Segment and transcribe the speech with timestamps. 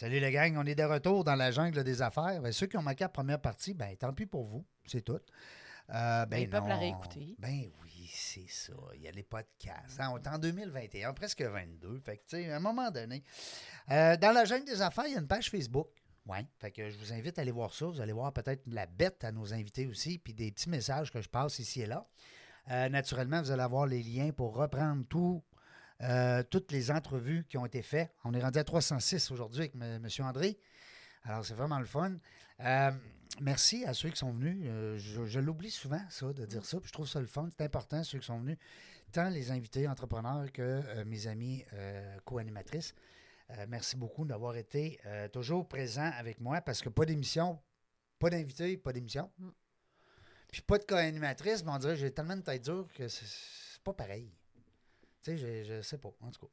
[0.00, 2.40] Salut les gang, on est de retour dans la jungle des affaires.
[2.40, 5.20] Ben, ceux qui ont manqué la première partie, ben tant pis pour vous, c'est tout.
[5.90, 6.80] Euh, ben Ils peuvent la non.
[6.80, 7.36] réécouter.
[7.38, 8.72] Ben oui, c'est ça.
[8.94, 10.00] Il y a les podcasts.
[10.00, 10.08] hein.
[10.14, 11.98] On est en 2021, presque 22.
[11.98, 13.22] Fait que, à un moment donné.
[13.90, 15.88] euh, dans la jungle des affaires, il y a une page Facebook.
[16.24, 16.38] Oui.
[16.58, 17.84] Fait que je vous invite à aller voir ça.
[17.84, 21.20] Vous allez voir peut-être la bête à nos invités aussi, puis des petits messages que
[21.20, 22.06] je passe ici et là.
[22.70, 25.42] Euh, naturellement, vous allez avoir les liens pour reprendre tout,
[26.02, 28.10] euh, toutes les entrevues qui ont été faites.
[28.24, 30.06] On est rendu à 306 aujourd'hui avec M.
[30.20, 30.58] André.
[31.24, 32.16] Alors, c'est vraiment le fun.
[32.60, 32.90] Euh,
[33.40, 34.64] merci à ceux qui sont venus.
[34.64, 36.78] Euh, je je l'oublie souvent, ça, de dire ça.
[36.80, 37.48] Puis je trouve ça le fun.
[37.50, 38.56] C'est important, ceux qui sont venus.
[39.12, 41.64] Tant les invités entrepreneurs que mes amis
[42.24, 42.94] co-animatrices.
[43.66, 45.00] Merci beaucoup d'avoir été
[45.32, 47.58] toujours présents avec moi parce que pas d'émission,
[48.20, 49.28] pas d'invité, pas d'émission.
[49.38, 49.48] Mm.
[50.52, 53.82] Puis pas de co-animatrice, mais on dirait que j'ai tellement de tête dure que c'est
[53.82, 54.32] pas pareil.
[55.22, 56.52] Tu sais, je, je sais pas, en tout cas.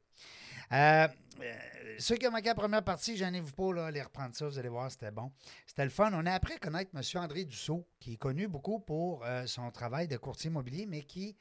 [0.76, 1.08] Euh,
[1.40, 1.54] euh,
[1.98, 4.68] ceux qui ont manqué la première partie, gênez-vous pas, là, aller reprendre ça, vous allez
[4.68, 5.32] voir, c'était bon.
[5.66, 6.10] C'était le fun.
[6.12, 7.02] On a appris à connaître M.
[7.22, 11.36] André Dussault, qui est connu beaucoup pour euh, son travail de courtier immobilier, mais qui,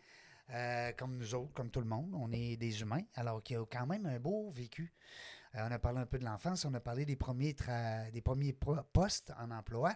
[0.97, 3.86] comme nous autres, comme tout le monde, on est des humains, alors qui a quand
[3.86, 4.94] même un beau vécu.
[5.53, 7.53] On a parlé un peu de l'enfance, on a parlé des premiers,
[8.14, 8.56] des premiers
[8.94, 9.94] postes en emploi,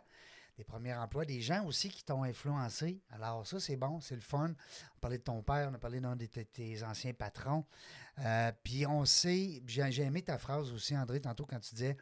[0.61, 3.01] des premiers emplois, des gens aussi qui t'ont influencé.
[3.09, 4.49] Alors ça, c'est bon, c'est le fun.
[4.49, 7.65] On a parlé de ton père, on a parlé d'un de tes, tes anciens patrons.
[8.19, 11.97] Euh, Puis on sait, j'ai aimé ta phrase aussi, André, tantôt quand tu disais,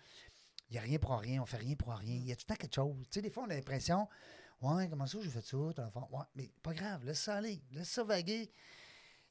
[0.69, 2.15] il n'y a rien pour rien, on fait rien pour rien.
[2.15, 2.97] Il y a tout le temps quelque chose.
[3.03, 4.09] Tu sais, des fois, on a l'impression,
[4.61, 6.09] ouais, comment ça, j'ai fait ça, l'enfant?
[6.11, 8.52] Ouais, mais pas grave, laisse ça aller, laisse ça vaguer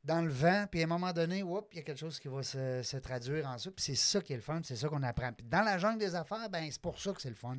[0.05, 2.43] dans le vent, puis à un moment donné, il y a quelque chose qui va
[2.43, 3.71] se, se traduire en ça.
[3.71, 5.35] Puis c'est ça qui est le fun, c'est ça qu'on apprend.
[5.35, 7.59] Puis dans la jungle des affaires, ben c'est pour ça que c'est le fun.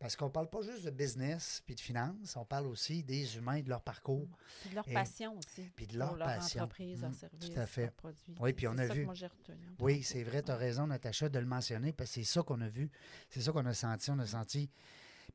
[0.00, 3.56] Parce qu'on parle pas juste de business puis de finances, on parle aussi des humains
[3.56, 4.26] et de leur parcours.
[4.62, 5.70] Puis de leur Et- passion aussi.
[5.76, 6.62] puis de leur pour leur passion.
[6.64, 7.82] entreprise, leur Mm, service, tout à fait.
[7.82, 8.34] leurs produits.
[8.40, 9.58] Oui, puis on a ça vu- Que moi, j'ai retenu.
[9.78, 12.60] Oui, c'est vrai, tu as raison, Natacha, de le mentionner, parce que c'est ça qu'on
[12.62, 12.90] a vu,
[13.28, 14.70] c'est ça qu'on a senti, on a senti.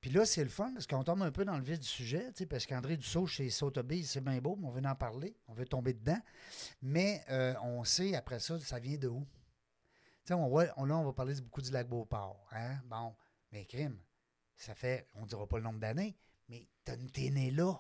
[0.02, 2.28] Puis là, c'est le fun, parce qu'on tombe un peu dans le vif du sujet,
[2.32, 5.38] tu sais, parce qu'André Dussault, chez Sotheby's, c'est bien beau, mais on veut en parler,
[5.48, 6.20] on veut tomber dedans.
[6.82, 9.26] Mais euh, on sait, après ça, ça vient de où?
[10.26, 12.80] Tu sais, on voit, on- là, on va parler beaucoup du lac Beauport, hein?
[12.86, 13.16] Bon,
[13.52, 13.98] mais crime,
[14.58, 16.16] ça fait, on dira pas le nombre d'années,
[16.50, 17.74] mais t'as- t'es né là.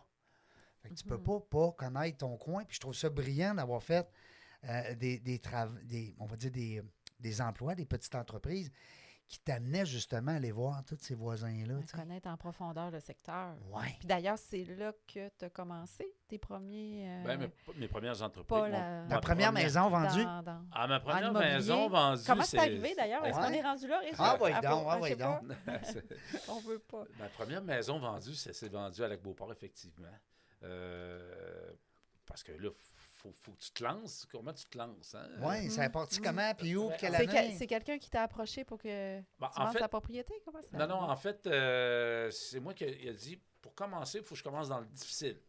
[0.82, 1.24] Fait que tu peux Mhm.
[1.24, 4.08] pas pas connaître ton coin, puis je trouve ça brillant d'avoir fait
[4.68, 5.40] euh, des, des,
[5.84, 6.82] des, on va dire des,
[7.20, 8.72] des emplois, des petites entreprises
[9.28, 11.76] qui t'amenaient justement à aller voir tous ces voisins-là.
[11.94, 13.56] Connaître en profondeur le secteur.
[13.74, 13.96] Ouais.
[14.00, 17.06] Puis d'ailleurs, c'est là que tu as commencé tes premiers.
[17.10, 17.50] euh, Ben, mes,
[17.80, 18.48] mes premières entreprises.
[18.48, 20.24] pas mon- la- ma première maison vendue?
[20.24, 22.22] dans- dans- Ah, ma première maison vendue.
[22.26, 23.26] Comment c'est arrivé d'ailleurs?
[23.26, 23.46] Est-ce Ouais.
[23.48, 24.02] qu'on est rendu là?
[24.20, 25.40] Ah, oui, donc, ah, oui, donc.
[26.50, 27.04] On veut pas.
[27.18, 30.08] Ma première maison vendue, c'est c'est vendu à Lac-Beauport, effectivement.
[30.64, 31.72] Euh,
[32.26, 32.70] parce que là,
[33.26, 34.26] faut, faut que tu te lances.
[34.32, 35.16] Comment tu te lances?
[35.16, 35.28] Hein?
[35.42, 36.24] Oui, ça a parti Mm.
[36.24, 37.52] comment, puis où, quelle C'est année?
[37.52, 40.34] que- c'est quelqu'un qui t'a approché pour que Bon, tu en fait, ta propriété?
[40.46, 40.78] Comment ça?
[40.78, 44.24] non, non, en fait, euh, c'est moi qui a, il a dit pour commencer, il
[44.24, 45.40] faut que je commence dans le difficile.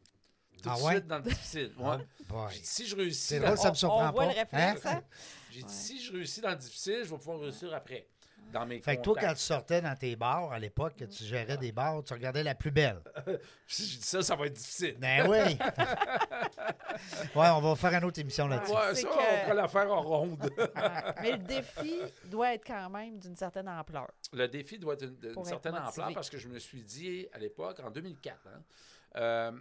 [0.62, 0.92] Tout Ah de ouais?
[0.94, 1.75] suite dans le difficile.
[1.78, 1.97] Ouais.
[2.28, 2.48] Boy.
[2.54, 3.20] J'ai dit, si je réussis.
[3.26, 4.25] C'est dans- drôle, ça me surprend on pas.
[4.25, 4.44] hein?
[4.53, 5.03] hein?
[5.50, 5.70] J'ai dit, Ouais.
[5.70, 8.08] si je réussis dans le difficile, je vais pouvoir réussir après.
[8.52, 11.24] Dans mes Fait que toi, quand tu sortais dans tes bars à l'époque, que tu
[11.24, 13.00] gérais des bars, tu regardais la plus belle.
[13.66, 14.96] Si je dis ça, ça va être difficile.
[14.98, 15.58] Ben oui!
[17.34, 18.72] ouais, on va faire une autre émission là-dessus.
[18.72, 20.50] Ouais, C'est ça, que- on pourrait la faire en ronde.
[20.56, 20.68] Ouais.
[21.22, 24.08] Mais le défi doit être quand même d'une certaine ampleur.
[24.32, 25.88] Le défi doit être une- d'une certaine motivé.
[26.02, 28.62] ampleur parce que je me suis dit à l'époque, en 2004, hein,
[29.16, 29.52] euh,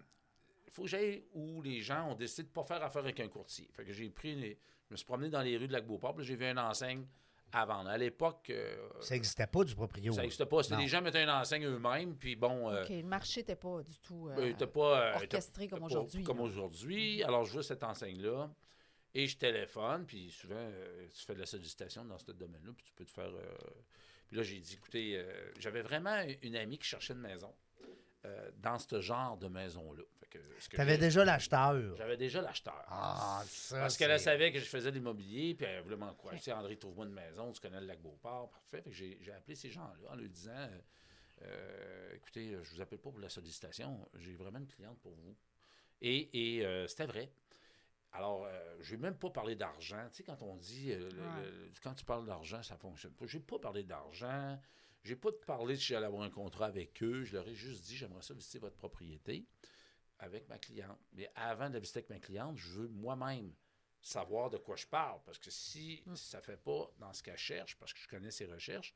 [0.67, 3.19] il faut que j'aille où les gens ont décidé de ne pas faire affaire avec
[3.19, 3.67] un courtier.
[3.73, 6.23] Fait que j'ai pris, les- je me suis promené dans les rues de Lac-Beauport, puis
[6.23, 7.06] là, j'ai vu une enseigne
[7.56, 7.90] à vendre.
[7.90, 10.14] À l'époque, euh, Ça n'existait pas du proprio.
[10.14, 10.64] ça n'existait pas.
[10.64, 13.82] C'était les gens mettaient une enseigne eux-mêmes, puis bon, euh, OK, le marché n'était pas
[13.82, 16.24] du tout euh, était pas euh, était- orchestré comme aujourd'hui.
[16.24, 17.24] Comme aujourd'hui.
[17.24, 18.50] Alors, je vois cette enseigne-là.
[19.18, 22.84] Et je téléphone, puis souvent, euh, tu fais de la sollicitation dans ce domaine-là, puis
[22.86, 23.30] tu peux te faire.
[23.34, 23.56] euh,
[24.28, 27.54] Puis là, j'ai dit, écoutez, euh, j'avais vraiment une amie qui cherchait une maison
[28.25, 30.03] euh, dans ce genre de maison-là.
[30.69, 31.96] Tu avais déjà l'acheteur.
[31.96, 32.84] J'avais déjà l'acheteur.
[32.88, 33.80] Ah, ça.
[33.80, 36.40] Parce qu'elle savait que je faisais de l'immobilier, puis elle voulait m'encourager.
[36.40, 38.82] Tu sais, André, trouve-moi une maison, tu connais le lac Beauport, parfait.
[38.82, 40.79] Fait que j'ai appelé ces gens-là en leur disant euh,
[41.44, 45.35] euh, écoutez, je vous appelle pas pour la sollicitation, j'ai vraiment une cliente pour vous.
[46.02, 47.32] Et, et, euh, c'était vrai.
[48.11, 50.08] Alors, euh, je n'ai même pas parlé d'argent.
[50.09, 51.44] Tu sais, quand on dit, euh, le- Ouais.
[51.44, 53.26] le- quand tu parles d'argent, ça ne fonctionne pas.
[53.28, 54.59] Je n'ai pas parlé d'argent.
[55.05, 57.23] Je n'ai pas parlé si j'allais avoir un contrat avec eux.
[57.23, 59.46] Je leur ai juste dit, j'aimerais ça visiter votre propriété
[60.17, 60.97] avec ma cliente.
[61.13, 63.53] Mais avant de la visiter avec ma cliente, je veux moi-même
[64.02, 65.19] savoir de quoi je parle.
[65.23, 66.16] Parce que si Mm.
[66.16, 68.96] ça ne fait pas dans ce qu'elle cherche, parce que je connais ses recherches,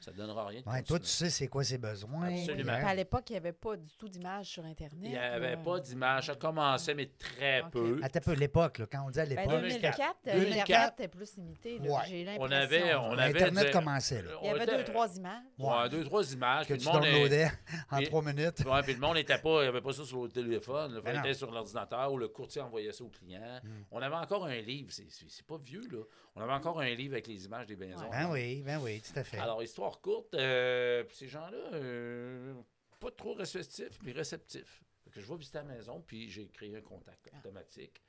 [0.00, 2.28] Ça ne donnera rien Ouais, toi, tu sais c'est quoi ses besoins.
[2.28, 2.72] Absolument.
[2.72, 4.98] à l'époque, il n'y avait pas du tout d'image sur Internet.
[5.02, 6.26] Il n'y avait pas d'image.
[6.26, 8.00] Ça commençait, mais très peu.
[8.02, 10.60] Un peu, l'époque, là, quand on dit à Ben, l'époque, 2004, euh, 2004.
[10.60, 11.78] Internet était plus limité.
[11.80, 12.00] là, Ouais.
[12.08, 12.56] J'ai On l'impression.
[12.56, 14.22] avait, on avait Internet commençait.
[14.22, 15.42] Là, Il y avait deux, trois images.
[15.58, 16.66] Ouais, deux, trois images.
[16.68, 17.50] que puis tu le monde est- downloadais
[17.90, 18.64] en trois minutes.
[18.66, 20.94] Ouais, puis le monde n'était pas, il n'y avait pas ça sur le téléphone.
[20.96, 23.40] Il Ben était sur l'ordinateur ou le courtier envoyait ça au client.
[23.64, 23.82] Hmm.
[23.90, 25.08] On avait encore un livre, c'est-
[25.46, 25.98] pas vieux, là.
[26.36, 28.02] On avait encore un livre avec les images des maisons.
[28.04, 28.10] Ouais.
[28.12, 29.38] Ben oui, ben oui, tout à fait.
[29.38, 32.54] Alors, histoire courte, euh, puis ces gens-là, euh,
[33.00, 34.82] pas trop réceptifs, mais réceptifs.
[35.04, 38.02] Fait que je vais visiter la maison, puis j'ai créé un contact automatique.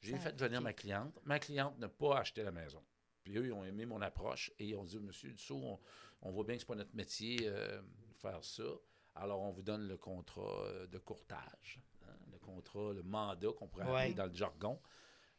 [0.00, 1.18] J'ai fait venir ma cliente.
[1.24, 2.82] Ma cliente n'a pas acheté la maison.
[3.22, 5.78] Puis eux, ils ont aimé mon approche et ils ont dit, Monsieur Dussault, on,
[6.22, 7.82] on voit bien que ce n'est pas notre métier euh,
[8.14, 8.64] faire ça.
[9.14, 13.68] Alors, on vous donne le contrat euh, de courtage, hein, le contrat, le mandat qu'on
[13.68, 14.14] pourrait appeler Ouais.
[14.14, 14.80] dans le jargon,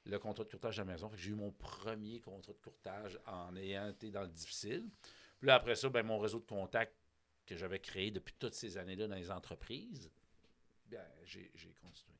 [0.05, 1.09] le contrat de courtage de la maison.
[1.15, 4.87] J'ai eu mon premier contrat de courtage en ayant été dans le difficile.
[5.41, 6.95] Puis là, après ça, ben, mon réseau de contacts
[7.45, 10.09] que j'avais créé depuis toutes ces années-là dans les entreprises,
[10.85, 12.15] bien, j'ai j'ai continué.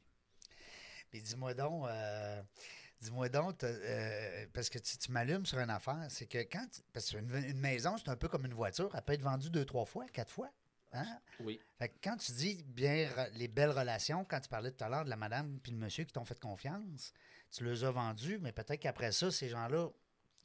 [1.12, 2.42] Puis dis-moi donc, euh,
[3.00, 6.82] dis-moi donc, euh, parce que tu, tu m'allumes sur une affaire, c'est que quand, tu-
[6.94, 9.66] parce qu'une une maison, c'est un peu comme une voiture, elle peut être vendue deux,
[9.66, 10.50] trois fois, quatre fois.
[10.94, 11.20] Hein?
[11.42, 11.62] Oui.
[11.78, 15.06] Fait que quand tu dis bien les belles relations, quand tu parlais tout à l'heure
[15.06, 17.14] de la madame puis le monsieur qui t'ont fait confiance,
[17.52, 19.90] tu les as vendus, mais peut-être qu'après ça, ces gens-là,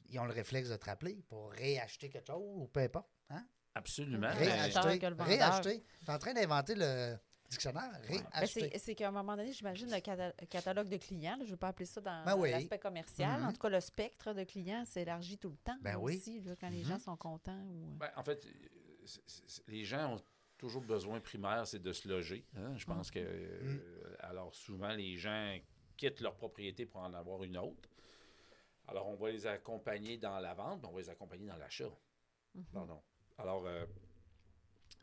[0.09, 3.09] ils ont le réflexe de te rappeler pour réacheter quelque chose ou peu importe.
[3.29, 3.45] Hein?
[3.75, 4.19] Absolument.
[4.19, 4.99] Mais- Réacheter.
[5.09, 5.27] Vendeur.
[5.27, 5.83] Réacheter.
[6.03, 7.15] Tu es en train d'inventer le
[7.49, 7.91] dictionnaire.
[7.91, 8.01] Ben,
[8.33, 8.69] Réacheter.
[8.73, 11.51] c'est c'est qu'à un moment donné, j'imagine, le cata- catalogue de clients, là, je ne
[11.51, 12.51] veux pas appeler ça dans, Ben oui.
[12.51, 13.39] l'aspect commercial.
[13.41, 13.47] Mhm.
[13.47, 16.17] En tout cas, le spectre de clients s'élargit tout le temps Ben oui.
[16.17, 16.89] aussi, là, quand les Mhm.
[16.89, 17.61] gens sont contents.
[17.69, 17.97] Ou...
[17.97, 18.49] Ben, en fait, euh,
[19.67, 20.21] les gens ont
[20.57, 22.45] toujours besoin primaire, c'est de se loger.
[22.57, 22.75] hein.
[22.75, 23.19] Je pense que.
[23.19, 25.57] euh, alors, souvent, les gens
[25.95, 27.89] quittent leur propriété pour en avoir une autre.
[28.87, 31.91] Alors, on va les accompagner dans la vente, mais on va les accompagner dans l'achat.
[32.55, 32.65] Mhm.
[32.73, 33.01] Pardon.
[33.37, 33.85] Alors, euh,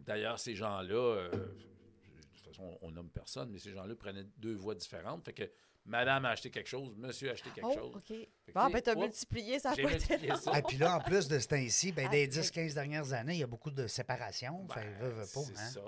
[0.00, 4.26] d'ailleurs, ces gens-là, euh, de toute façon, on, on nomme personne, mais ces gens-là prenaient
[4.38, 5.24] deux voies différentes.
[5.24, 5.50] Fait que
[5.86, 7.96] madame a acheté quelque chose, monsieur a acheté quelque Oh, chose.
[7.96, 8.06] OK.
[8.46, 10.58] Que, Bon, ben, sais, tu as oups, multiplié, ça a J'ai pas été multiplié ça.
[10.58, 12.28] Et puis là, en plus de ce temps-ci, ben, Ah, des oui.
[12.42, 14.64] 10-15 dernières années, il y a beaucoup de séparations.
[14.64, 14.82] Ben,
[15.24, 15.54] c'est hein.
[15.56, 15.80] ça.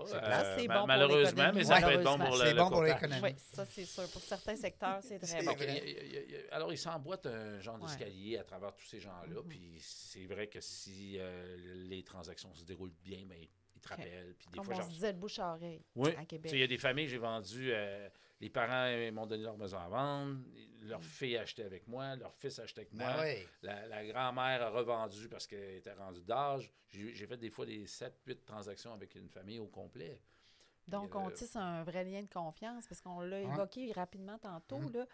[0.58, 2.82] C'est Euh, bon pour malheureusement, mais ça peut être bon pour le C'est bon pour
[2.82, 3.20] l'économie.
[3.22, 4.08] Oui, ça, c'est sûr.
[4.10, 5.54] Pour certains secteurs, c'est très bon.
[6.52, 7.86] Alors, ils s'emboîtent un genre Ouais.
[7.86, 9.40] d'escalier à travers tous ces gens-là.
[9.42, 9.48] Mhm.
[9.48, 11.56] Puis c'est vrai que si euh,
[11.88, 14.34] les transactions se déroulent bien, ben, ils te rappellent.
[14.38, 16.10] Puis des Comme fois, on j'en se disait, le bouche à oreille Oui.
[16.10, 16.52] à Tu sais, Québec.
[16.52, 17.70] Il y a des familles, j'ai vendu.
[17.72, 18.08] euh,
[18.40, 20.38] les parents euh, m'ont donné leur maison à vendre.
[20.82, 22.14] Leur fille a acheté avec moi.
[22.16, 23.12] Leur fils a acheté avec moi.
[23.14, 23.48] Ben oui.
[23.62, 26.70] La, la grand-mère a revendu parce qu'elle était rendue d'âge.
[26.88, 30.20] J'ai fait des fois des 7-8 transactions avec une famille au complet.
[30.86, 34.78] Donc, on euh, tisse un vrai lien de confiance parce qu'on l'a évoqué rapidement tantôt.
[34.78, 34.92] Mhm.
[34.92, 35.06] Là,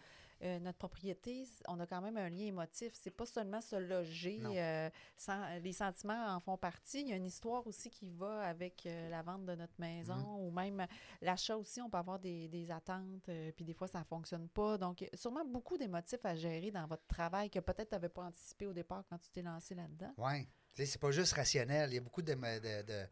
[0.42, 2.92] Euh, notre propriété, on a quand même un lien émotif.
[2.94, 4.40] C'est pas seulement se loger.
[4.44, 7.02] Euh, sans- les sentiments en font partie.
[7.02, 10.16] Il y a une histoire aussi qui va avec euh, la vente de notre maison
[10.16, 10.26] Mhm.
[10.40, 10.86] ou même
[11.20, 11.80] l'achat aussi.
[11.80, 14.76] On peut avoir des, des attentes, puis des fois, ça ne fonctionne pas.
[14.78, 18.66] Donc, sûrement beaucoup d'émotifs à gérer dans votre travail que peut-être tu n'avais pas anticipé
[18.66, 20.12] au départ quand tu t'es lancé là-dedans.
[20.18, 20.48] Oui.
[20.74, 21.90] C'est pas juste rationnel.
[21.90, 22.32] Il y a beaucoup de.
[22.34, 23.06] de, de-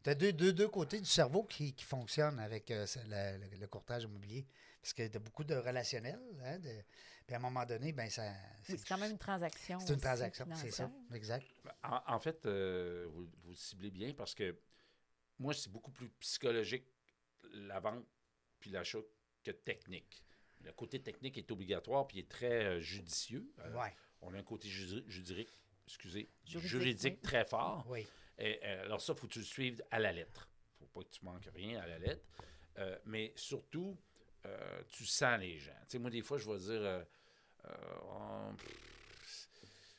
[0.00, 4.04] T'as deux, deux, deux côtés du cerveau qui, qui fonctionnent avec euh, le- le courtage
[4.04, 4.46] immobilier.
[4.80, 6.18] Parce que tu as beaucoup de relationnel.
[6.44, 6.82] Hein, de-
[7.26, 8.22] puis à un moment donné, ben ça.
[8.68, 9.78] Oui, c'est quand même une transaction.
[9.80, 10.90] C'est une transaction, c'est ça.
[11.12, 11.46] Exact.
[11.82, 14.56] En, en fait, euh, vous, vous le ciblez bien parce que
[15.38, 16.84] moi, c'est beaucoup plus psychologique
[17.52, 18.04] la vente
[18.60, 18.98] puis l'achat
[19.44, 20.22] que technique.
[20.64, 23.52] Le côté technique est obligatoire puis est très euh, judicieux.
[23.60, 23.94] Euh, Ouais.
[24.20, 25.48] On a un côté juridique,
[25.86, 27.86] excusez, Juridique, très fort.
[27.88, 28.04] Oui.
[28.38, 30.48] Et, euh, alors ça, il faut que tu le suives à la lettre.
[30.80, 32.26] Il ne faut pas que tu manques rien à la lettre.
[32.78, 33.96] Euh, mais surtout,
[34.46, 35.72] euh, tu sens les gens.
[35.82, 37.02] Tu sais, moi, des fois, je vais dire, euh,
[37.66, 39.48] euh, Oh, pff,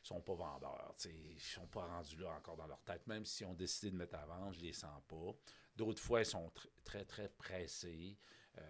[0.04, 0.94] ils sont pas vendeurs.
[0.98, 3.06] tu sais, Ils ne sont pas rendus là encore dans leur tête.
[3.08, 5.34] Même si on décidé de mettre à vendre, je les sens pas.
[5.76, 8.18] D'autres fois, ils sont tr- très, très pressés.
[8.58, 8.62] Euh,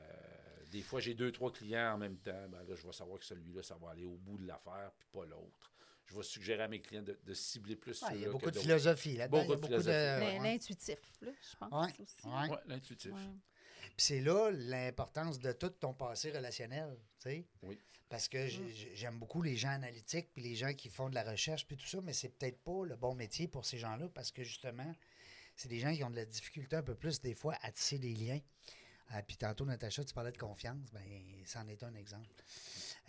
[0.72, 2.48] des fois, j'ai deux, trois clients en même temps.
[2.50, 5.08] Ben là, je vais savoir que celui-là, ça va aller au bout de l'affaire, puis
[5.12, 5.72] pas l'autre.
[6.06, 8.50] Je vais suggérer à mes clients de, de cibler plus Ouais, il y a beaucoup
[8.52, 9.44] de philosophie là-dedans.
[9.44, 9.92] Il y a Beaucoup de beaucoup de.
[9.92, 10.26] philosophie.
[10.36, 10.52] L'in- ouais.
[10.54, 12.28] L'intuitif, là, je pense Ouais, aussi.
[12.28, 12.50] ouais.
[12.50, 13.12] Ouais, l'intuitif.
[13.12, 13.20] Ouais.
[13.98, 17.46] Puis c'est là l'importance de tout ton passé relationnel, tu sais.
[17.64, 17.78] Oui.
[18.10, 21.16] Parce que j'ai- j'ai- j'aime beaucoup les gens analytiques puis les gens qui font de
[21.16, 24.10] la recherche puis tout ça, mais c'est peut-être pas le bon métier pour ces gens-là
[24.10, 24.96] parce que justement,
[25.56, 28.00] c'est des gens qui ont de la difficulté un peu plus des fois à tisser
[28.00, 28.40] des liens.
[29.10, 31.04] Ah, puis tantôt, Natacha, tu parlais de confiance, ben
[31.46, 32.28] c'en est un exemple.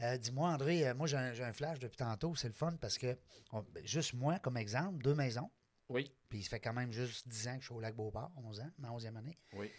[0.02, 3.18] Euh, Dis-moi, André, euh, moi j'ai un, flash depuis tantôt, c'est le fun parce que
[3.52, 5.50] on- ben, juste moi, comme exemple, deux maisons,
[5.90, 8.30] Oui, puis ça fait quand même juste 10 ans que je suis au lac Beauport,
[8.36, 9.38] 11 ans, ma 11e année.
[9.54, 9.70] oui,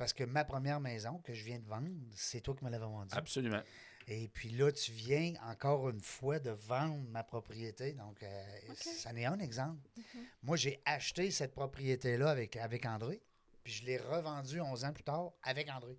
[0.00, 2.86] Parce que ma première maison que je viens de vendre, c'est toi qui me l'avais
[2.86, 3.14] vendue.
[3.14, 3.60] absolument.
[4.08, 7.92] Et puis là, tu viens encore une fois de vendre ma propriété.
[7.92, 9.86] Donc, euh, ça n'est un exemple.
[9.98, 10.24] Mhm.
[10.44, 13.20] Moi, j'ai acheté cette propriété-là avec, avec André,
[13.62, 15.98] puis je l'ai revendue 11 ans plus tard avec André.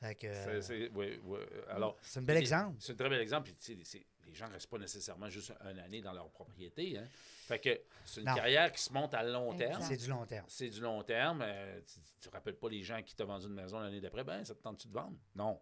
[0.00, 1.38] Fait que, C'est- c'est- oui, oui.
[1.68, 2.76] Alors, c'est un bel exemple.
[2.80, 3.44] C'est un très bel exemple.
[3.50, 6.28] Puis, tu sais, c'est- les gens ne restent pas nécessairement juste une année dans leur
[6.30, 6.96] propriété.
[6.98, 7.06] Hein.
[7.46, 8.34] Fait que c'est une Non.
[8.34, 9.82] carrière qui se monte à long terme.
[9.82, 10.46] C'est du long terme.
[10.48, 11.42] C'est du long terme.
[11.44, 11.80] Euh,
[12.20, 14.22] tu ne rappelles pas les gens qui t'ont vendu une maison l'année d'après.
[14.24, 15.16] Ben, ça te tente-tu de vendre?
[15.34, 15.60] Non.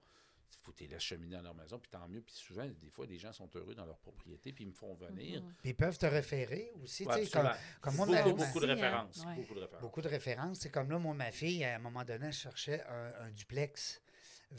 [0.61, 1.79] Il faut que tu les cheminer dans leur maison.
[1.79, 2.21] Puis tant mieux.
[2.21, 4.53] Puis souvent, des fois, les gens sont heureux dans leur propriété.
[4.53, 5.41] Puis ils me font venir.
[5.43, 5.55] Mhm.
[5.63, 7.07] Puis ils peuvent te référer aussi.
[7.07, 7.51] Ouais, tu sais, comme,
[7.81, 8.75] comme moi, beaucoup, ma- beaucoup de hein.
[8.75, 9.25] références.
[9.25, 9.35] Ouais.
[9.37, 9.81] Beaucoup de références.
[9.83, 10.59] beaucoup de références.
[10.61, 14.03] C'est comme là, moi, ma fille, à un moment donné, elle cherchait un, un duplex.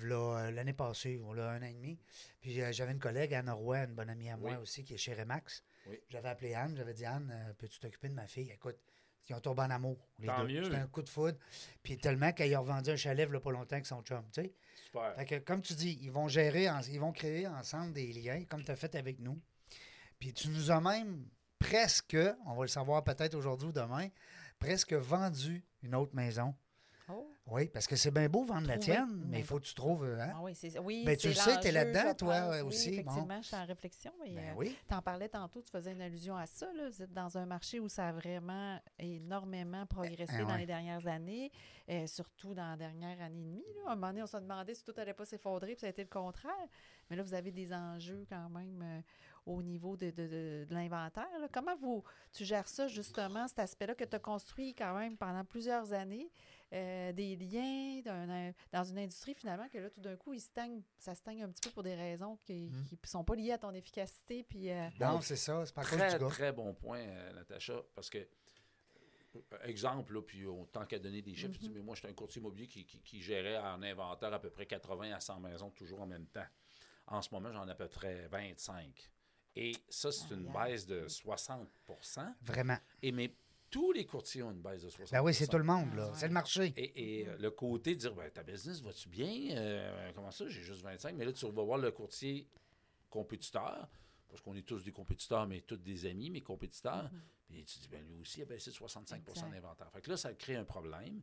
[0.02, 1.98] Euh, L'année passée, voilà un an et demi.
[2.42, 4.58] Puis euh, j'avais une collègue, Anne Roy, une bonne amie à moi Oui.
[4.58, 5.64] aussi, qui est chez Remax.
[5.88, 6.00] Oui.
[6.10, 8.50] J'avais appelé Anne, j'avais dit Anne, euh, peux-tu t'occuper de ma fille?
[8.52, 8.78] Écoute,
[9.28, 10.64] ils ont tombé en amour, les Tant deux.
[10.64, 11.38] C'était un coup de foudre.
[11.84, 14.54] Puis tellement qu'elle a revendu un chalet a pas longtemps avec son chum, tu sais.
[14.86, 15.16] Super.
[15.16, 18.44] Fait que, comme tu dis, ils vont gérer, en- ils vont créer ensemble des liens,
[18.46, 19.40] comme tu as fait avec nous.
[20.20, 21.26] Puis tu nous as même
[21.60, 24.08] presque, on va le savoir peut-être aujourd'hui ou demain,
[24.60, 26.56] presque vendu une autre maison.
[27.12, 27.32] Oh.
[27.48, 30.04] Oui, parce que c'est bien beau vendre la tienne, mais il faut que tu trouves.
[30.06, 30.34] Hein?
[30.36, 32.98] Ah oui, c'est oui, Ben, tu le sais, t'es l'enjeu, là-dedans, toi, Oui, aussi, bon.
[33.12, 34.12] Effectivement, je suis en réflexion.
[34.24, 34.78] mais, Ben euh, oui.
[34.88, 36.72] Tu en parlais tantôt, tu faisais une allusion à ça.
[36.74, 36.90] Là.
[36.90, 40.60] Vous êtes dans un marché où ça a vraiment énormément progressé Ah dans ouais.
[40.60, 41.52] les dernières années,
[41.90, 43.66] euh, surtout dans la dernière année et demie.
[43.78, 43.90] Là.
[43.90, 45.90] À un moment donné, on se demandait si tout n'allait pas s'effondrer, puis ça a
[45.90, 46.54] été le contraire.
[47.10, 49.02] Mais là, vous avez des enjeux quand même euh,
[49.48, 51.26] au niveau de, de- de- de l'inventaire.
[51.52, 55.44] Comment vous, tu gères ça, justement, cet aspect-là que tu as construit quand même pendant
[55.44, 56.30] plusieurs années,
[56.74, 60.82] euh, des liens d'un- dans une industrie, finalement, que là, tout d'un coup, il stagne,
[61.00, 62.84] ça stagne un petit peu pour des raisons qui Mm.
[63.02, 64.44] ne sont pas liées à ton efficacité.
[64.44, 67.82] Puis, euh, Non, c'est ça, c'est pas cause Très, du très bon point, euh, Natacha,
[67.96, 68.28] parce que,
[69.64, 71.76] exemple, là, puis on tant qu'à donner des chiffres, je dis, Mhm.
[71.76, 74.66] mais moi, j'étais un courtier immobilier qui, qui- qui gérait en inventaire à peu près
[74.66, 76.46] 80 à 100 maisons toujours en même temps.
[77.08, 79.10] En ce moment, j'en ai à peu près 25.
[79.56, 82.78] Et ça, c'est une baisse de 60% Vraiment.
[83.02, 83.34] Et mais
[83.70, 86.12] tous les courtiers ont une baisse de 60 Ben oui, c'est tout le monde, là.
[86.16, 86.74] C'est le marché.
[86.76, 89.56] et, et, euh, le côté de dire, ben, ta business, va-tu bien?
[89.58, 90.48] Euh, comment ça?
[90.48, 91.16] J'ai juste 25.
[91.16, 92.48] Mais là, tu vas voir le courtier
[93.10, 93.88] compétiteur,
[94.30, 97.10] parce qu'on est tous des compétiteurs, mais tous des amis, mais compétiteurs.
[97.48, 99.50] Puis tu dis, ben, lui aussi, il a baissé de 65 Exact.
[99.50, 99.90] d'inventaire.
[99.92, 101.22] Fait que là, ça crée un problème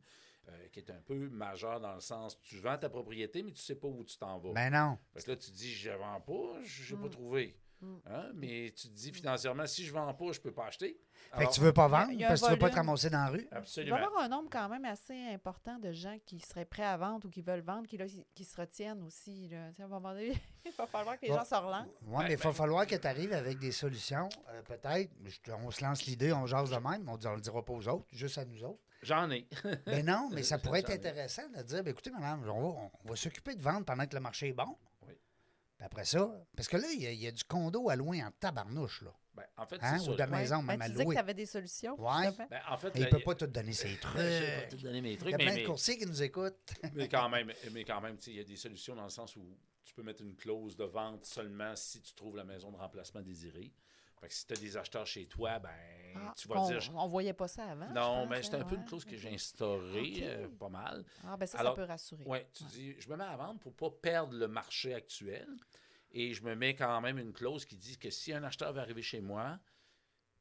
[0.49, 3.61] euh, qui est un peu majeur dans le sens, tu vends ta propriété, mais tu
[3.61, 4.53] sais pas où tu t'en vas.
[4.53, 4.99] Ben non.
[5.15, 7.11] Fait que là, tu dis, je ne vends pas, je n'ai pas Mm.
[7.11, 7.57] trouvé.
[7.80, 7.97] Mm.
[8.06, 8.30] Hein?
[8.35, 10.99] Mais tu te dis, financièrement, si je ne vends pas, je ne peux pas acheter.
[11.37, 13.28] Fait que tu veux pas vendre parce que tu veux pas te ramasser dans la
[13.28, 13.40] rue?
[13.42, 13.97] il va y Absolument.
[13.97, 17.30] avoir un nombre quand même assez important de gens qui seraient prêts à vendre ou
[17.30, 19.49] qui veulent vendre, qui, là, qui se retiennent aussi.
[19.49, 19.68] Là.
[19.71, 20.33] Tu sais, à un moment donné,
[20.64, 21.37] il va falloir que les Bon.
[21.38, 21.88] gens se relancent.
[22.06, 24.28] Oui, mais il va falloir que tu arrives avec des solutions.
[24.50, 25.11] euh, Peut-être,
[25.62, 28.06] on se lance l'idée, on jase de même, on ne le dira pas aux autres,
[28.12, 28.80] juste à nous autres.
[29.02, 29.47] J'en ai.
[29.85, 33.09] Ben non, mais ça pourrait être intéressant de dire, ben écoutez, madame, on va, on
[33.09, 34.76] va s'occuper de vendre pendant que le marché est bon.
[35.78, 35.78] Oui.
[35.78, 37.97] Puis après ça, parce que là, il y, a- il y a du condo à
[37.97, 39.14] loin en tabarnouche, là.
[39.35, 40.62] Ben, en fait, Hein, ou de maison, Ouais.
[40.62, 41.14] même Ben, à tu disais que louer.
[41.16, 42.00] tu avais des solutions.
[42.00, 42.25] Ouais.
[42.25, 42.47] justement.
[42.49, 44.68] Ben, en fait, Il ne peut il- pas te donner ses Je vais pas te
[44.71, 44.80] trucs.
[44.83, 46.73] donner mes Il y trucs, a mais, plein mais- de coursiers qui nous écoutent.
[46.95, 49.11] mais quand même, mais quand même, tu sais, il y a des solutions dans le
[49.11, 52.71] sens où tu peux mettre une clause de vente seulement si tu trouves la maison
[52.73, 53.73] de remplacement désirée.
[54.20, 55.70] Fait que si tu as des acheteurs chez toi, ben,
[56.16, 56.80] Ah, tu vas qu'on- dire.
[56.80, 57.88] je- On voyait pas ça avant.
[57.90, 58.87] Non, mais c'est un hein, peu une ouais.
[58.87, 61.04] clause que j'ai instaurée, euh, pas mal.
[61.25, 62.25] Ah, ben ça, Alors, ça peut rassurer.
[62.26, 65.46] Oui, tu dis, je me mets à vendre pour ne pas perdre le marché actuel.
[66.12, 68.80] Et je me mets quand même une clause qui dit que si un acheteur va
[68.80, 69.58] arriver chez moi,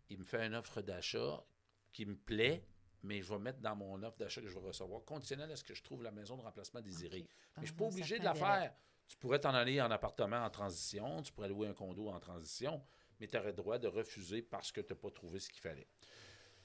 [0.10, 1.44] il me fait une offre d'achat
[1.92, 2.66] qui me plaît,
[3.04, 5.64] mais je vais mettre dans mon offre d'achat que je vais recevoir, conditionnel à ce
[5.66, 7.28] que je trouve la maison de remplacement désirée.
[7.28, 8.46] Mais je ne suis pas obligé de la délai.
[8.46, 8.74] faire.
[9.08, 12.82] Tu pourrais t'en aller en appartement en transition, tu pourrais louer un condo en transition,
[13.20, 15.62] mais tu aurais le droit de refuser parce que tu n'as pas trouvé ce qu'il
[15.62, 15.88] fallait.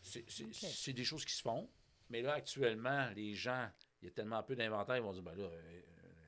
[0.03, 1.71] C'est des choses qui se font,
[2.09, 3.71] mais là, actuellement, les gens,
[4.03, 5.83] il y a tellement peu d'inventaire, ils vont dire, ben là, euh, euh,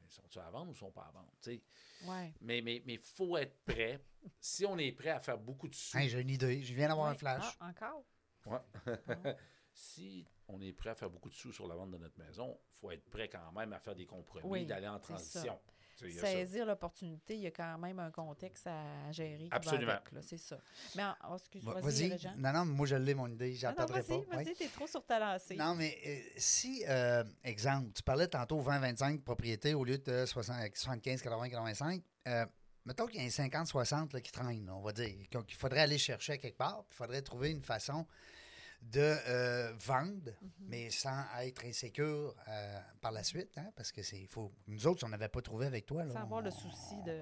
[0.09, 1.33] sont-ils à vendre ou sont pas à vendre?
[1.41, 1.63] tu sais?
[2.07, 2.33] Ouais.
[2.41, 4.01] Mais il mais, mais faut être prêt.
[4.41, 6.63] si on est prêt à faire beaucoup de sous, Hey, J'ai une idée.
[6.63, 7.57] Je viens d'avoir un flash.
[7.61, 8.05] Ah, encore?
[8.47, 8.59] Ouais.
[9.73, 12.59] si on est prêt à faire beaucoup de sous sur la vente de notre maison,
[12.75, 15.55] il faut être prêt quand même à faire des compromis, Oui, d'aller en transition.
[15.55, 15.73] Ça.
[15.97, 19.49] Saisir l'opportunité, il y a quand même un contexte à gérer.
[19.51, 19.99] Absolument.
[20.21, 20.59] c'est ça.
[20.97, 22.09] Mais en- oh, excuse, Va- vas-y.
[22.39, 23.53] Non, non, mais moi, je l'ai, mon idée.
[23.55, 24.37] J'attendrai vas-y, pas.
[24.37, 24.55] vas-y, Ouais.
[24.59, 25.57] t'es trop sur ta lancée.
[25.57, 30.57] Non, mais euh, si, euh, exemple, tu parlais tantôt 20-25 propriétés au lieu de 60
[30.77, 32.47] 75, 80, 85, euh,
[32.85, 35.81] mettons qu'il y a un 50-60 là, qui traîne, on va dire, donc il faudrait
[35.81, 38.07] aller chercher quelque part, puis il faudrait trouver une façon
[38.83, 40.51] de euh, vendre, Mhm.
[40.69, 44.53] mais sans être insécure euh, par la suite, hein, parce que c'est faut.
[44.67, 47.21] Nous autres, si on n'avait pas trouvé avec toi, là, Sans avoir le souci de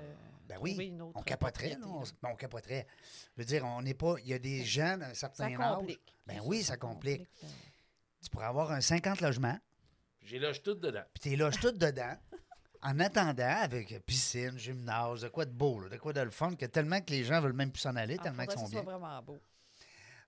[0.49, 2.07] Ben trouver oui, une autre on capoterait, là, on, là.
[2.23, 2.87] ben, on capoterait.
[3.37, 4.14] Je veux dire, on n'est pas.
[4.21, 5.76] Il y a des gens d'un certain Ça âge.
[5.76, 6.14] complique.
[6.26, 7.29] Ben C'est oui, ça complique.
[8.23, 9.59] Tu pourrais avoir un 50 logements,
[10.23, 11.05] J'ai loge tout dedans.
[11.14, 12.17] puis tu les loges toutes dedans.
[12.83, 16.55] En attendant, avec piscine, gymnase, de quoi de beau, là, de quoi de le fun,
[16.57, 18.83] que tellement que les gens veulent même plus s'en aller, Ah, tellement qu'ils sont bien.
[18.83, 19.38] soit vraiment beau.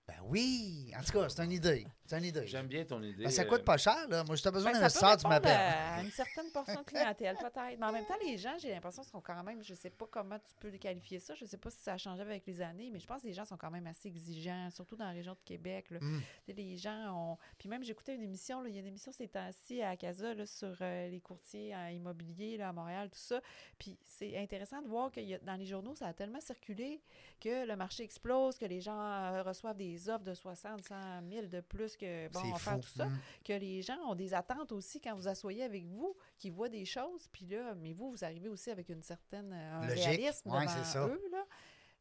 [0.07, 1.87] Ben oui, en tout cas, c'est une idée.
[2.05, 2.45] C'est une idée.
[2.47, 3.23] J'aime bien ton idée.
[3.23, 4.23] Ben, ça euh, coûte pas cher, là.
[4.25, 5.51] Moi, t'as besoin Ben, d'un peut tu m'appelles.
[5.51, 7.79] à une certaine portion de clientèle, peut-être.
[7.79, 10.37] Mais en même temps, les gens, j'ai l'impression, sont quand même, je sais pas comment
[10.37, 12.89] tu peux les qualifier ça, je sais pas si ça a changé avec les années,
[12.91, 15.33] mais je pense que les gens sont quand même assez exigeants, surtout dans la région
[15.33, 15.91] de Québec.
[15.91, 15.99] là.
[16.01, 16.21] Mm.
[16.45, 17.37] Sais, Les gens ont.
[17.57, 20.33] Puis même, j'écoutais une émission, là, il y a une émission ces temps-ci à Casa
[20.33, 23.39] là, sur euh, les courtiers en immobilier là, à Montréal, tout ça.
[23.79, 27.01] Puis c'est intéressant de voir que y a- dans les journaux, ça a tellement circulé
[27.39, 30.95] que le marché explose, que les gens euh, reçoivent des offres de 60, 100
[31.29, 32.69] 000 de plus que bon, on C'est va fou.
[32.69, 33.19] faire tout ça Mm.
[33.45, 36.85] que les gens ont des attentes aussi quand vous asseyez avec vous, qui voient des
[36.85, 40.03] choses, puis là, mais vous, vous arrivez aussi avec une certaine euh, un Logique.
[40.05, 41.07] réalisme Ouais, devant c'est ça.
[41.07, 41.45] eux, là.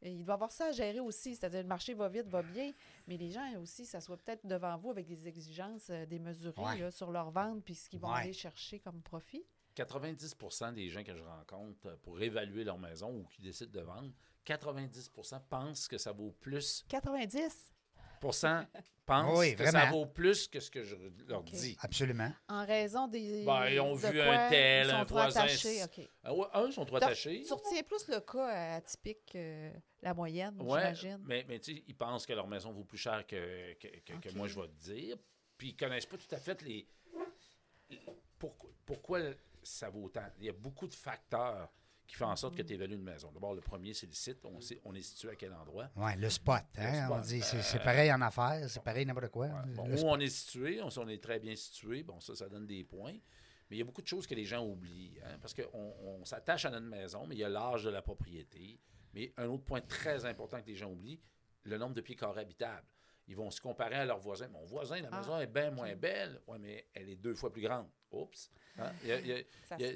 [0.04, 2.72] Et il doit avoir ça à gérer aussi, c'est-à-dire le marché va vite, va bien,
[3.06, 6.78] mais les gens aussi, ça soit peut-être devant vous avec des exigences euh, démesurées Ouais.
[6.78, 8.22] là, sur leur vente, puis ce qu'ils vont Ouais.
[8.22, 9.44] aller chercher comme profit.
[9.76, 13.80] 90% des gens que je rencontre euh, pour évaluer leur maison ou qui décident de
[13.84, 14.12] vendre,
[14.44, 16.84] 90% pensent que ça vaut plus.
[16.88, 17.71] 90
[19.04, 20.96] pensent Oui, que ça vaut plus que ce que je
[21.28, 21.76] leur dis.
[21.80, 22.32] Absolument.
[22.48, 23.44] en raison des.
[23.44, 26.08] Ben, ils ont de vu quoi un tel, ils sont un voisin, attachés, c- OK.
[26.22, 27.42] Ah ouais, un, sont trop attachés.
[27.46, 29.70] Tu retiens plus le cas atypique que
[30.02, 31.22] la moyenne, Ouais, j'imagine.
[31.26, 33.88] mais, mais tu sais, ils pensent que leur maison vaut plus cher que, que,
[34.28, 35.16] que- moi je vais te dire.
[35.58, 36.88] Puis ils connaissent pas tout à fait les.
[38.38, 39.20] Pourquoi, pourquoi
[39.62, 40.26] ça vaut autant?
[40.38, 41.68] Il y a beaucoup de facteurs
[42.12, 42.56] qui font en sorte Mm-hmm.
[42.58, 43.32] que tu évalues une maison.
[43.32, 44.44] D'abord, le premier, c'est le site.
[44.44, 45.88] On, sait, on est situé à quel endroit.
[45.96, 46.62] Ouais, le spot.
[46.76, 47.08] Hein?
[47.10, 49.46] On dit, c'est Euh, pareil en affaires, c'est pareil n'importe quoi.
[49.46, 49.62] Ouais.
[49.74, 50.10] Bon, Le où spot.
[50.12, 52.84] on est situé, on, si on est très bien situé, bon, ça, ça donne des
[52.84, 53.14] points.
[53.70, 55.18] Mais il y a beaucoup de choses que les gens oublient.
[55.24, 58.02] hein, parce qu'on on s'attache à notre maison, mais il y a l'âge de la
[58.02, 58.78] propriété.
[59.14, 61.20] Mais un autre point très important que les gens oublient,
[61.64, 62.86] le nombre de pieds carrés habitables.
[63.32, 64.46] Ils vont se comparer à leur voisin.
[64.48, 66.38] Mon voisin, la Ah, maison est bien moins belle.
[66.46, 67.86] Oui, mais elle est deux fois plus grande.
[68.10, 68.50] Oups.
[68.78, 68.92] Hein?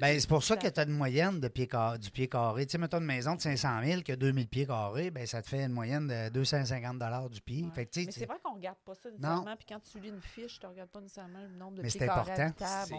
[0.01, 2.65] Ben, c'est pour ça que tu as une moyenne de pieds car- du pied carré.
[2.65, 5.43] Tu sais, mettons une maison de 500 000 qui a 2000 pieds carrés, ben, ça
[5.43, 7.63] te fait une moyenne de 250 du pied.
[7.65, 7.71] Ouais.
[7.71, 9.55] Fait que, Mais c'est vrai qu'on regarde pas ça nécessairement.
[9.55, 11.89] Puis quand tu lis une fiche, tu ne regardes pas nécessairement le nombre de Mais
[11.89, 12.33] pieds c'est carrés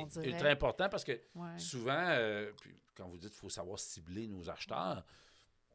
[0.08, 1.58] c'est ultra important parce que Ouais.
[1.58, 5.04] souvent, euh, puis quand vous dites qu'il faut savoir cibler nos acheteurs,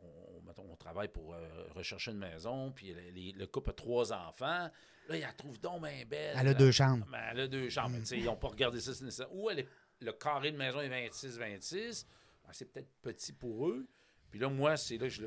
[0.03, 1.39] on, mettons, on travaille pour euh,
[1.75, 4.69] rechercher une maison, puis les- les- le couple a trois enfants.
[5.09, 6.35] Là, il la trouve donc bien belle.
[6.39, 7.05] Elle a deux chambres.
[7.11, 7.89] Ben, elle a deux chambres.
[7.89, 7.93] Mm.
[7.93, 8.93] mais tu sais, Ils n'ont pas regardé ça.
[8.93, 9.33] c'est nécessaire.
[9.35, 9.67] Ou elle est-
[10.01, 12.05] le carré de maison est 26-26.
[12.45, 13.87] Ben, c'est peut-être petit pour eux.
[14.31, 15.23] Puis là, moi, c'est là que je,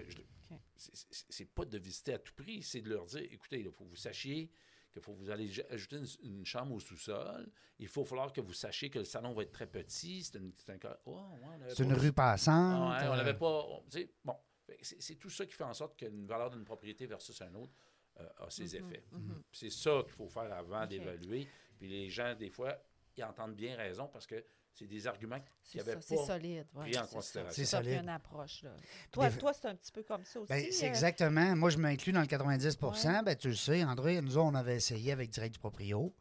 [0.76, 3.90] c'est- pas de visiter à tout prix, c'est de leur dire écoutez, il faut que
[3.90, 4.50] vous sachiez
[4.92, 6.06] qu'il faut que vous allez ajouter une,
[6.38, 7.50] une chambre au sous-sol.
[7.78, 10.22] Il faut falloir que vous sachiez que le salon va être très petit.
[10.24, 12.92] C'est une, un oh, ouais, une pas- rue passante.
[12.94, 13.64] ah ouais, on euh, n'avait pas.
[13.68, 14.34] on- tu sais, bon,
[14.82, 17.72] c'est tout ça qui fait en sorte qu'une valeur d'une propriété versus un autre
[18.20, 19.04] euh, a ses Mhm, effets.
[19.12, 19.42] mhm.
[19.52, 21.46] C'est ça qu'il faut faire avant d'évaluer.
[21.78, 22.76] Puis les gens, des fois,
[23.16, 26.00] ils entendent bien raison parce que c'est des arguments C'est n'avaient pas.
[26.02, 26.66] c'est solide.
[26.74, 27.54] ouais, pris en considération.
[27.64, 28.00] C'est solide.
[28.02, 28.62] une approche.
[28.62, 28.74] Là.
[29.10, 30.48] Toi, des- toi c'est un petit peu comme ça aussi.
[30.52, 31.56] Ben, c'est euh, exactement.
[31.56, 33.22] Moi, je m'inclus dans le 90 Ouais.
[33.22, 36.14] ben, Tu le sais, André, nous, on avait essayé avec Direct du Proprio.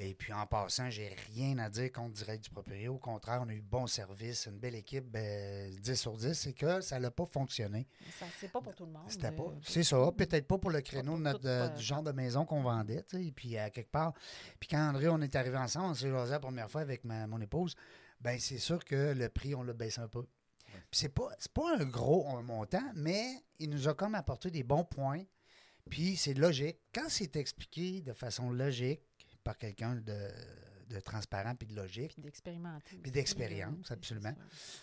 [0.00, 2.94] Et puis, en passant, j'ai rien à dire contre Direct du Proprio.
[2.94, 6.34] Au contraire, on a eu bon service, une belle équipe, ben, 10 sur 10.
[6.34, 7.88] C'est que ça n'a pas fonctionné.
[8.18, 9.02] ça, C'est pas pour tout le monde.
[9.08, 9.42] C'était pas.
[9.42, 10.10] euh, C'est ça.
[10.16, 12.44] Peut-être pas pour le créneau pour de notre, tout, euh, euh, du genre de maison
[12.44, 13.02] qu'on vendait.
[13.08, 13.24] tu sais.
[13.26, 14.12] Et puis, à quelque part.
[14.60, 17.26] Puis, quand André, on est arrivé ensemble, on s'est jasé la première fois avec ma-
[17.26, 17.74] mon épouse,
[18.20, 20.22] ben c'est sûr que le prix, on l'a baissé un peu.
[20.22, 23.26] Puis, c'est pas, c'est pas un gros montant, mais
[23.58, 25.24] il nous a comme apporté des bons points.
[25.90, 26.78] Puis, c'est logique.
[26.94, 29.00] Quand c'est expliqué de façon logique
[29.48, 30.28] par quelqu'un de,
[30.90, 32.98] de transparent puis de logique, Puis d'expérimenter.
[32.98, 34.34] Puis d'expérience, absolument.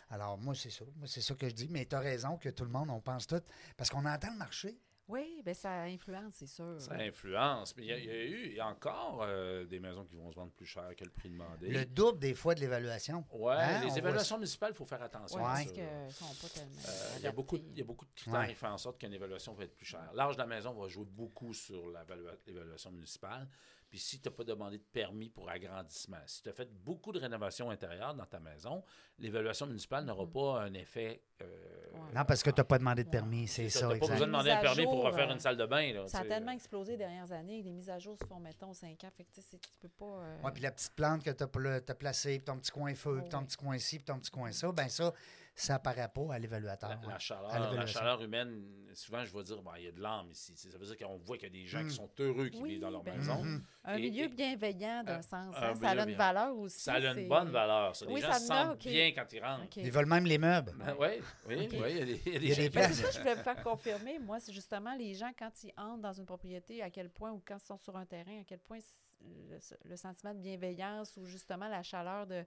[0.10, 0.86] alors moi, c'est ça.
[0.95, 1.67] Moi, c'est ça que je dis.
[1.69, 3.41] Mais tu as raison que tout le monde, on pense tout.
[3.78, 4.75] Parce qu'on entend le marché.
[5.08, 6.78] Oui, bien, ça influence, c'est sûr.
[6.82, 7.75] Ça influence.
[7.78, 10.04] Mais il y, a- il y a eu, il y a encore euh, des maisons
[10.04, 11.67] qui vont se vendre plus cher que le prix demandé.
[11.69, 13.23] Le double des fois de l'évaluation.
[13.32, 15.38] Ouais, Hein, on les voit évaluations municipales, il faut faire attention.
[15.38, 16.80] Oui, à parce ne sont pas tellement.
[16.88, 18.47] Euh, il, y a beaucoup, de- il y a beaucoup de critères Ouais.
[18.47, 20.12] qui font en sorte qu'une évaluation va être plus chère.
[20.15, 23.47] L'âge de la maison va jouer beaucoup sur l'évaluation municipale.
[23.89, 27.12] Puis si tu n'as pas demandé de permis pour agrandissement, si tu as fait beaucoup
[27.12, 28.84] de rénovations intérieures dans ta maison,
[29.19, 31.21] l'évaluation municipale n'aura pas un effet.
[31.41, 31.45] euh,
[31.93, 32.13] Ouais.
[32.13, 33.12] Non, parce que tu n'as pas demandé de Ouais.
[33.12, 33.48] permis.
[33.48, 35.56] C'est ça, ça, t'as pas besoin de demander un permis pour refaire euh, une salle
[35.56, 35.93] de bain.
[35.93, 37.62] Là, Ça a tu tellement explosé les dernières années.
[37.62, 39.10] Les mises à jour se font, mettons, 5 ans.
[39.15, 40.06] Fait que, tu tu peux pas.
[40.06, 43.19] euh, Ouais, puis la petite plante que tu as, placée, puis ton petit coin feu,
[43.21, 45.13] puis ton petit coin ci, puis ton petit coin ça, ben ça,
[45.58, 46.89] ça apparaît pas à l'évaluateur.
[46.89, 47.08] La, ouais.
[47.08, 48.63] la À chaleur, la chaleur humaine,
[48.94, 50.54] souvent, je vais dire, bon, il y a de l'âme ici.
[50.56, 52.70] Ça veut dire qu'on voit qu'il y a des gens qui sont heureux qui Oui,
[52.72, 53.41] vivent dans leur ben, maison.
[53.44, 53.63] Mhm.
[53.86, 55.56] Un Et- milieu et- bienveillant d'un un- sens.
[55.56, 56.80] un hein, ça a une bien- valeur aussi.
[56.82, 57.96] Ça a une bonne valeur.
[57.96, 58.06] Ça.
[58.06, 59.78] Les Oui, gens ça se sentent bien quand ils rentrent.
[59.78, 60.74] Ils veulent même les meubles.
[60.78, 61.08] Ben, oui,
[61.48, 63.20] oui, oui, il y a des, il y a des Ben, c'est ça que je
[63.20, 64.20] voulais me faire confirmer.
[64.20, 67.41] Moi, c'est justement les gens, quand ils entrent dans une propriété, à quel point, ou
[67.46, 68.80] quand ils sont sur un terrain, à quel point
[69.50, 69.58] le,
[69.89, 72.44] le sentiment de bienveillance ou justement la chaleur de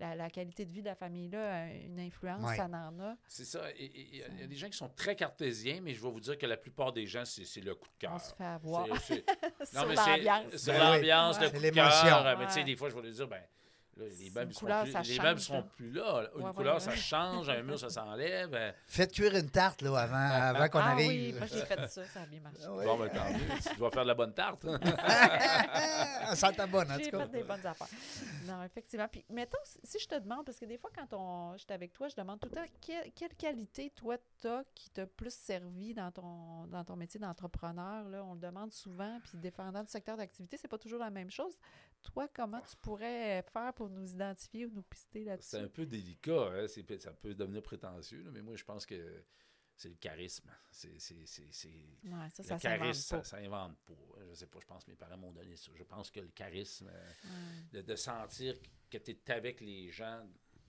[0.00, 2.56] la, la qualité de vie de la famille-là, a une influence, Ouais.
[2.56, 3.16] ça en a.
[3.28, 3.60] C'est ça.
[3.78, 6.10] Il y, a- il y a des gens qui sont très cartésiens, mais je vais
[6.10, 8.12] vous dire que la plupart des gens, c'est c'est le coup de cœur.
[8.14, 9.24] On se fait avoir C'est-
[9.64, 10.64] c'est- sur l'ambiance.
[10.66, 11.44] Ben l'ambiance, Ouais.
[11.44, 12.02] le coup de l'émotion.
[12.08, 12.26] cœur.
[12.26, 13.42] euh, Mais tu sais, des fois, je vais lui dire, ben,
[13.96, 15.66] là, les une seront couleur, plus, ça les change, meubles seront là.
[15.76, 16.30] plus là.
[16.36, 16.96] Une Ouais, couleur, ouais, ça ouais.
[16.96, 17.48] change.
[17.48, 18.74] Un mur, ça s'enlève.
[18.86, 20.16] Faites cuire une tarte là, avant,
[20.56, 21.38] avant qu'on ah oui, arrive.
[21.38, 22.66] moi j'ai fait ça, ça a bien marché.
[22.68, 22.84] Ouais.
[22.84, 23.58] Bon, ben, tant mieux.
[23.70, 24.64] Tu dois faire de la bonne tarte.
[26.30, 27.26] On s'entend bonne, en J'ai tout cas.
[27.26, 27.88] fait des bonnes affaires.
[28.46, 29.08] Non, effectivement.
[29.08, 31.92] Puis, mettons, si- je te demande, parce que des fois, quand on, je suis avec
[31.92, 35.32] toi, je demande tout le temps quelle, quelle qualité, toi, tu as qui t'a plus
[35.34, 38.08] servi dans ton, dans ton métier d'entrepreneur.
[38.08, 41.30] Là, on le demande souvent, puis dépendant du secteur d'activité, c'est pas toujours la même
[41.30, 41.58] chose.
[42.02, 45.72] Toi, comment tu pourrais faire pour nous identifier ou nous pister C'est un là-dessus?
[45.74, 46.50] peu délicat.
[46.52, 46.66] hein.
[46.66, 49.24] Ça peut devenir prétentieux, là, mais moi, je pense que
[49.76, 50.50] c'est le charisme.
[50.70, 51.68] C'est c'est- c'est-
[52.04, 53.24] Ouais, ça, Le ça charisme, s'invente ça, pas.
[53.24, 53.94] ça invente pas.
[54.28, 55.70] Je sais pas, je pense que mes parents m'ont donné ça.
[55.74, 57.82] Je pense que le charisme, euh, Ouais.
[57.82, 58.54] de, de sentir
[58.90, 60.26] que tu es avec les gens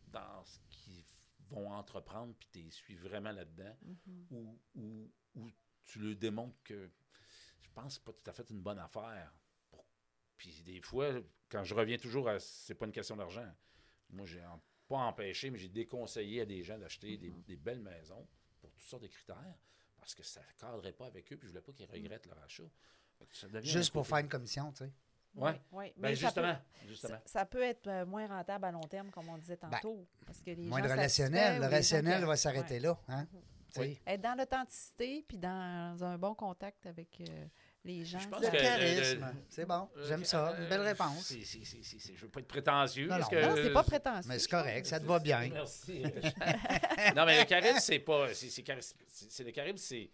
[0.07, 1.05] dans ce qu'ils
[1.49, 4.27] vont entreprendre, puis tu suis vraiment là-dedans, Mhm.
[4.31, 5.51] ou, ou, ou
[5.83, 6.89] tu leur démontres que
[7.61, 9.33] je pense pas tout à fait une bonne affaire.
[10.41, 11.12] Puis des fois,
[11.49, 13.45] quand je reviens toujours à c'est pas une question d'argent,
[14.10, 17.45] moi, j'ai en- pas empêché, mais j'ai déconseillé à des gens d'acheter des, Mm-hmm.
[17.45, 18.27] des belles maisons
[18.60, 19.54] pour toutes sortes de critères,
[19.99, 22.41] parce que ça ne cadrait pas avec eux, puis je voulais pas qu'ils regrettent leur
[22.43, 22.63] achat.
[23.62, 24.91] Juste pour faire une commission, tu sais.
[25.36, 25.51] Ouais.
[25.71, 25.93] Oui, oui.
[25.95, 27.19] Ben Mais ça peut- justement, justement.
[27.25, 30.08] Ça, ça peut être euh, moins rentable à long terme, comme on disait tantôt.
[30.25, 31.62] parce que les Ben, Moins gens de relationnel.
[31.62, 32.80] Le gens qui- va s'arrêter Ouais.
[32.80, 32.99] là.
[33.10, 33.27] Hein?
[33.77, 34.01] Oui.
[34.08, 37.45] Être dans l'authenticité puis dans un bon contact avec euh,
[37.83, 38.19] les gens.
[38.19, 39.19] Je pense Le que- charisme.
[39.25, 39.89] le- C'est bon.
[40.07, 40.55] J'aime ça.
[40.59, 41.25] Une belle euh, réponse.
[41.25, 43.07] c'est- c'est- c'est- je veux pas être prétentieux.
[43.07, 43.27] Non, non.
[43.27, 44.29] que- Non, c'est pas prétentieux.
[44.29, 45.49] Mais c'est correct, ça te va bien.
[45.53, 46.03] Merci.
[47.15, 48.33] non, mais le charisme, c'est pas.
[48.33, 50.11] C'est le charisme, c'est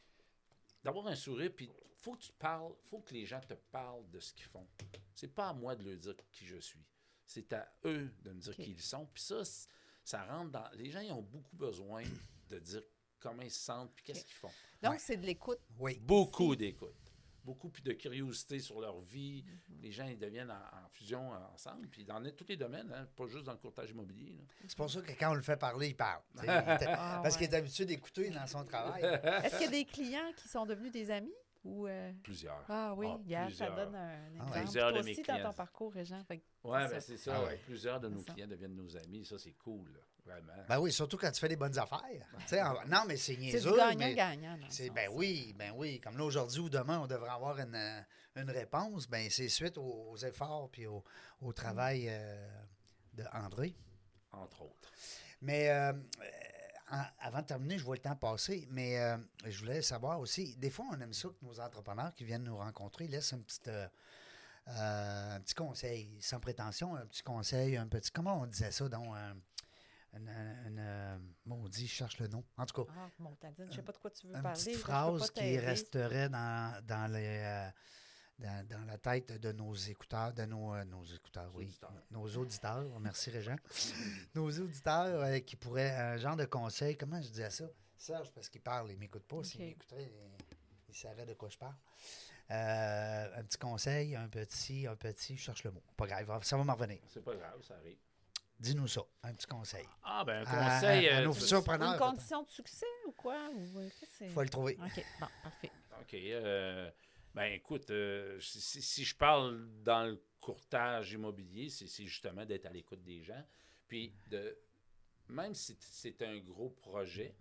[0.84, 4.20] d'avoir un sourire, puis faut que tu parles, faut que les gens te parlent de
[4.20, 4.68] ce qu'ils font.
[5.14, 6.86] C'est pas à moi de leur dire qui je suis.
[7.26, 9.06] C'est à eux de me dire qui ils sont.
[9.14, 9.68] Puis ça, c-
[10.06, 10.70] ça rentre dans.
[10.76, 12.04] Les gens, ils ont beaucoup besoin
[12.50, 12.82] de dire
[13.20, 14.52] comment ils se sentent, puis qu'est-ce qu'ils font.
[14.82, 15.00] Donc, Ouais.
[15.00, 15.60] c'est de l'écoute.
[15.80, 16.00] Oui.
[16.02, 16.96] Beaucoup d'écoute.
[17.48, 19.42] Beaucoup puis de curiosité sur leur vie.
[19.42, 19.82] Mm-hmm.
[19.82, 21.88] Les gens, ils deviennent en, en fusion ensemble.
[21.88, 24.38] Puis dans tous les domaines, hein, pas juste dans le courtage immobilier.
[24.68, 26.22] C'est pour ça que quand on le fait parler, il parle.
[26.44, 27.46] Il Ah, Parce ouais.
[27.46, 29.02] qu'il est habitué d'écouter dans son travail.
[29.44, 31.34] Est-ce qu'il y a des clients qui sont devenus des amis?
[31.68, 31.88] Ou.
[31.88, 32.64] euh, Plusieurs.
[32.70, 33.86] Ah oui, Ah, regarde, ça plusieurs.
[33.86, 34.52] donne un Ah exemple.
[34.54, 34.62] ouais.
[34.62, 35.50] Plusieurs Toi de mes aussi, dans clients.
[35.50, 36.22] ton parcours, Régent.
[36.28, 37.00] C'est ben ça.
[37.02, 37.34] c'est ça.
[37.36, 37.58] Ah ouais.
[37.66, 38.34] Plusieurs de nos ça.
[38.34, 39.26] clients deviennent nos amis.
[39.26, 40.00] Ça, c'est cool, là.
[40.26, 40.54] vraiment.
[40.68, 42.02] Ben oui, surtout quand tu fais des bonnes affaires.
[42.40, 43.76] Tu sais, en- Non, mais c'est niaiseux.
[43.78, 44.58] gagnant-gagnant.
[44.70, 44.96] c'est sens.
[44.96, 46.00] Ben oui, ben oui.
[46.02, 48.02] Comme là, aujourd'hui ou demain, on devrait avoir une, euh,
[48.36, 49.08] une réponse.
[49.08, 51.04] Ben c'est suite aux, aux efforts puis au,
[51.42, 52.48] au travail euh,
[53.14, 53.74] de André.
[54.34, 54.92] Entre autres.
[55.42, 55.94] Mais euh,
[57.20, 60.70] avant de terminer, je vois le temps passer, mais euh, je voulais savoir aussi, des
[60.70, 63.88] fois, on aime ça que nos entrepreneurs qui viennent nous rencontrer laissent un petit, euh,
[64.70, 68.88] euh, un petit conseil, sans prétention, un petit conseil, un petit, comment on disait ça,
[68.88, 69.34] donc, euh,
[70.14, 70.30] une,
[70.68, 72.44] une, euh, maudit, je cherche le nom.
[72.58, 73.10] En tout cas, Ah,
[73.70, 74.72] je sais pas de quoi tu veux une parler.
[74.72, 77.40] peux phrase qui resterait dans, dans les...
[77.44, 77.70] euh,
[78.40, 81.66] dans, dans la tête de nos écouteurs, de nos, euh, nos écouteurs, oui.
[81.66, 81.92] Auditeurs.
[82.12, 83.56] Nos auditeurs, merci Régent.
[84.36, 87.66] nos auditeurs euh, qui pourraient, un genre de conseil, comment je disais ça?
[87.96, 89.44] Serge, parce qu'il parle, il ne m'écoute pas.
[89.44, 89.68] S'il Ok.
[89.68, 90.46] m'écouterait, il,
[90.90, 91.76] il saurait de quoi je parle.
[92.52, 95.84] Euh, un petit conseil, un petit, un petit, je cherche le mot.
[95.98, 97.00] Pas grave, ça va m'en revenir.
[97.08, 97.98] C'est pas grave, ça arrive.
[98.60, 99.86] Dis-nous ça, un petit conseil.
[100.04, 101.10] Ah, ben, un À- conseil.
[101.10, 103.50] à euh, nos Une condition de succès ou quoi?
[104.22, 104.78] Il faut le trouver.
[104.82, 105.72] OK, bon, parfait.
[106.02, 106.14] OK.
[107.38, 112.66] Ben, écoute, euh, si, si- si je parle dans le courtage immobilier, c'est justement d'être
[112.66, 113.44] à l'écoute des gens.
[113.88, 114.58] Puis, de,
[115.30, 117.36] même si c'est un gros projet,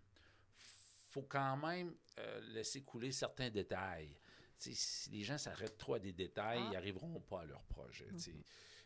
[1.09, 4.17] faut quand même euh, laisser couler certains détails.
[4.59, 6.67] Si les gens s'arrêtent trop à des détails, Ah.
[6.69, 8.07] ils n'arriveront pas à leur projet.
[8.17, 8.35] sais.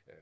[0.08, 0.14] Euh,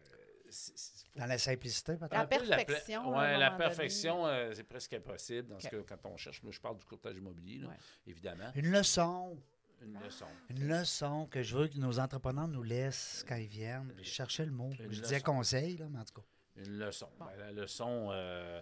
[1.16, 2.12] Dans la simplicité, peut-être?
[2.12, 6.42] La perfection, ouais, la perfection, euh, c'est presque impossible dans ce que, quand on cherche.
[6.42, 7.77] Moi, je parle du courtage immobilier, là, Ouais.
[8.07, 8.51] évidemment.
[8.55, 9.38] Une leçon.
[9.81, 10.27] Une leçon.
[10.51, 13.93] Une leçon que je veux que nos entrepreneurs nous laissent quand ils viennent.
[13.99, 14.71] Je cherchais le mot.
[14.81, 15.25] Une Je disais leçon.
[15.25, 17.09] conseil, là, mais en tout cas, Une leçon.
[17.19, 17.27] Bon.
[17.27, 18.61] Ben, la leçon, euh,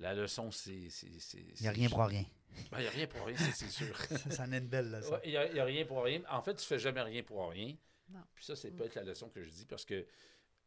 [0.00, 0.88] la leçon, c'est.
[0.90, 2.24] c'est- c'est- il n'y a rien pour rien.
[2.70, 3.94] Ben, Il n'y a rien pour rien, c'est sûr.
[4.08, 5.12] Ça, ça en est une belle leçon.
[5.12, 6.22] Ouais, Il n'y a, il y a rien pour rien.
[6.30, 7.76] En fait, tu fais jamais rien pour rien.
[8.10, 8.20] Non.
[8.34, 10.06] Puis ça, c'est peut-être la leçon que je dis parce que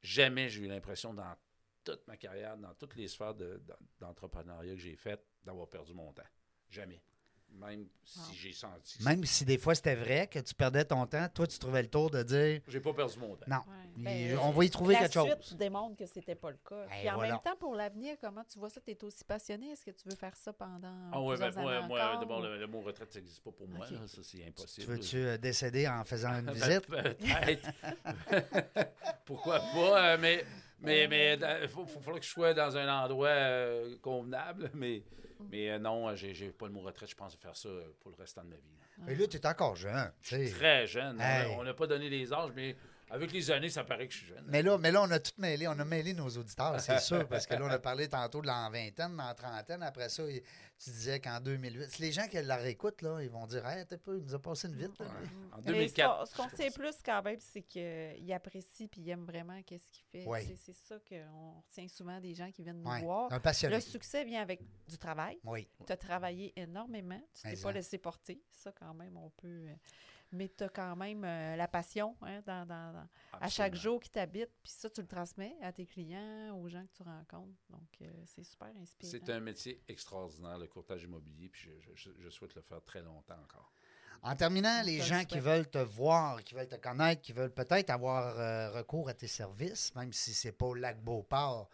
[0.02, 1.36] jamais j'ai eu l'impression dans
[1.84, 5.94] toute ma carrière, dans toutes les sphères de- de- d'entrepreneuriat que j'ai faites, d'avoir perdu
[5.94, 6.24] mon temps.
[6.70, 7.02] Jamais.
[7.60, 8.26] Même si Wow.
[8.36, 9.04] j'ai senti.
[9.04, 11.90] Même si des fois c'était vrai que tu perdais ton temps, toi, tu trouvais le
[11.90, 13.46] tour de dire J'ai pas perdu mon temps.
[13.48, 13.58] non.
[13.58, 13.64] Ouais.
[13.98, 15.30] Il- Ben, on va y trouver la quelque chose.
[15.42, 16.86] suite démontre que c'était pas le cas.
[16.86, 17.34] Ben, Puis en voilà.
[17.34, 18.80] même temps, pour l'avenir, comment tu vois ça?
[18.80, 19.72] Tu es aussi passionné?
[19.72, 22.60] Est-ce que tu veux faire ça pendant Ah ouais, ben, moi, années moi, d'abord, le,
[22.60, 23.86] le mot retraite, ça n'existe pas pour moi.
[23.90, 23.98] Là.
[24.08, 24.94] Ça, c'est Tu impossible.
[24.94, 26.86] veux-tu euh, décéder en faisant une visite?
[26.88, 27.70] Peut-être.
[29.26, 30.14] Pourquoi pas?
[30.14, 30.46] euh, mais
[30.80, 34.70] mais, mais il faut, faut, que je sois dans un endroit euh, convenable.
[34.76, 35.02] Mais,
[35.52, 37.10] mais euh, non, j'ai pas le mot retraite.
[37.10, 38.78] Je pense faire ça euh, pour le restant de ma vie.
[39.00, 40.12] Mais là, tu es encore jeune.
[40.22, 41.20] Très jeune.
[41.22, 41.56] Hey.
[41.58, 42.76] On n'a pas donné les âges, mais
[43.10, 44.44] avec les années, ça paraît que je suis jeune.
[44.48, 45.68] Mais là, mais là, on a tout mêlé.
[45.68, 47.28] On a mêlé nos auditeurs, c'est sûr.
[47.28, 49.82] Parce que là, on a parlé tantôt de l'an vingtaine, l'an trentaine.
[49.84, 51.88] Après ça, tu disais qu'en 2008.
[51.90, 54.36] C'est les gens qui la réécoutent, là, ils vont dire Hey, t'es pas, il nous
[54.36, 54.98] a passé une vite.
[55.00, 55.06] là.
[55.54, 56.28] En Mais 2004.
[56.28, 59.62] ce qu'on- ce qu'on sait plus quand même, c'est qu'il apprécie puis il aime vraiment
[59.64, 60.26] qu'est-ce qu'il fait.
[60.28, 60.40] Oui.
[60.58, 63.32] C'est- ça qu'on retient souvent des gens qui viennent nous Ouais, voir.
[63.32, 63.76] Un passionné.
[63.76, 65.40] Le succès vient avec du travail.
[65.44, 65.68] Oui.
[65.86, 67.20] Tu as travaillé énormément.
[67.34, 68.42] Tu t'es Mais pas laissé porter.
[68.52, 69.66] Ça, quand même, on peut.
[70.32, 73.08] Mais tu as quand même euh, la passion hein, dans, dans- dans-
[73.40, 74.50] à chaque jour qui t'habite.
[74.62, 77.58] Puis ça, tu le transmets à tes clients, aux gens que tu rencontres.
[77.70, 79.12] Donc, euh, c'est super inspirant.
[79.12, 83.02] C'est un métier extraordinaire, le courtage immobilier, puis je, je- je souhaite le faire très
[83.02, 83.72] longtemps encore.
[84.24, 87.90] En terminant, les gens qui veulent te voir, qui veulent te connaître, qui veulent peut-être
[87.92, 91.70] avoir euh, recours à tes services, même si c'est pas au lac Beauport,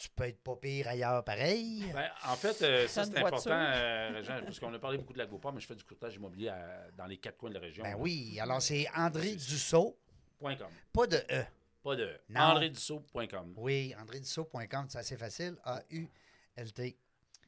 [0.00, 1.84] tu peux être pas pire ailleurs pareil.
[1.92, 5.18] Ben, en fait, euh, ça, c'est important, euh, Régent, parce qu'on a parlé beaucoup de
[5.18, 7.60] la GoPar, mais je fais du courtage immobilier à- dans les quatre coins de la
[7.60, 7.82] région.
[7.82, 7.96] Ben là.
[7.98, 8.38] oui.
[8.40, 9.98] Alors, c'est André Dussault,
[10.40, 10.56] .com.
[10.92, 11.44] pas de E.
[11.82, 12.40] Pas de Non.
[12.40, 13.54] andredussault.com.
[13.56, 15.56] Oui, andredussault.com, c'est assez facile.
[15.64, 16.96] A-U-L-T.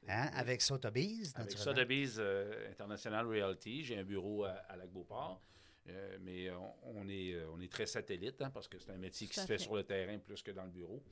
[0.08, 0.30] Hein?
[0.34, 1.52] Avec Sotheby's, Avec.
[1.52, 5.40] Sotheby's euh, International Realty, j'ai un bureau à, à Lac-Beauport.
[5.88, 8.96] Euh, mais on, on est, euh, on est très satellite, hein, parce que c'est un
[8.98, 9.58] métier qui se fait.
[9.58, 11.02] sur le terrain plus que dans le bureau.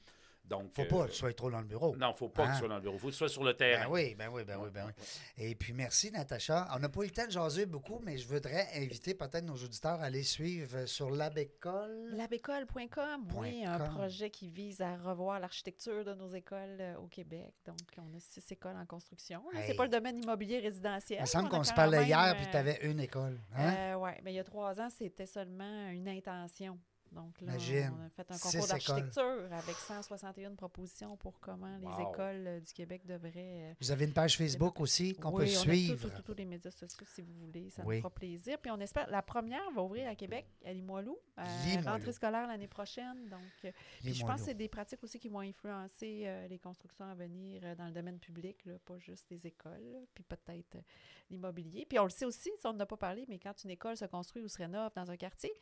[0.45, 1.95] Donc, Faut euh, pas que tu sois trop dans le bureau.
[1.97, 2.53] Non, faut pas que Hein?
[2.55, 2.99] tu sois dans le bureau.
[2.99, 3.85] faut que tu sois sur le terrain.
[3.85, 4.93] Ben oui, ben oui, ben oui, ben oui.
[5.39, 6.67] Et puis merci Natacha.
[6.75, 9.55] On n'a pas eu le temps de jaser beaucoup, mais je voudrais inviter peut-être nos
[9.55, 12.11] auditeurs à aller suivre sur l'abécole.
[12.17, 17.55] Labécole.com, oui, un projet qui vise à revoir l'architecture de nos écoles euh, au Québec.
[17.65, 19.43] Donc, on a six écoles en construction.
[19.53, 19.61] là.
[19.61, 19.67] Hey.
[19.69, 21.19] C'est pas le domaine immobilier résidentiel.
[21.21, 23.41] Il me semble qu'on se parlait même, hier, puis euh, tu avais une école.
[23.55, 23.97] Hein?
[23.99, 26.79] oui, mais il y a trois ans, c'était seulement une intention.
[27.13, 31.87] Donc là, Imagine, on a fait un concours d'architecture avec 161 propositions pour comment les
[31.87, 32.13] Wow.
[32.13, 33.33] écoles euh, du Québec devraient...
[33.71, 36.09] euh, Vous avez une page Facebook aussi qu'on oui, peut on suivre.
[36.09, 37.69] tout- tous les médias sociaux si vous voulez.
[37.71, 37.97] Ça Oui.
[37.97, 38.59] nous fera plaisir.
[38.61, 41.89] Puis on espère, la première va ouvrir à Québec, à Limoilou, à Limoilou.
[41.89, 43.29] rentrée scolaire l'année prochaine.
[43.29, 46.59] Donc, euh, puis je pense que c'est des pratiques aussi qui vont influencer euh, les
[46.61, 50.23] constructions à venir euh, dans le domaine public, là, pas juste les écoles, là, puis
[50.23, 50.81] peut-être euh,
[51.29, 51.87] l'immobilier.
[51.89, 54.05] Puis on le sait aussi, ça, on n'a pas parlé, mais quand une école se
[54.05, 55.53] construit ou se rénove dans un quartier,